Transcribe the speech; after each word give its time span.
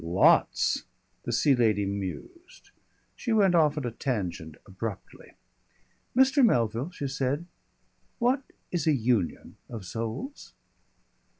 "Lots." 0.03 0.85
The 1.25 1.31
Sea 1.31 1.53
Lady 1.55 1.85
mused. 1.85 2.71
She 3.15 3.31
went 3.31 3.53
off 3.53 3.77
at 3.77 3.85
a 3.85 3.91
tangent 3.91 4.55
abruptly. 4.65 5.33
"Mr. 6.17 6.43
Melville," 6.43 6.89
she 6.89 7.07
said, 7.07 7.45
"what 8.17 8.41
is 8.71 8.87
a 8.87 8.93
union 8.93 9.57
of 9.69 9.85
souls?" 9.85 10.55